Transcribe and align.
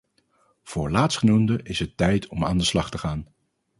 Voor 0.63 0.91
laatstgenoemde 0.91 1.59
is 1.63 1.79
het 1.79 1.97
tijd 1.97 2.27
om 2.27 2.45
aan 2.45 2.57
de 2.57 2.63
slag 2.63 2.89
te 2.89 2.97
gaan. 2.97 3.27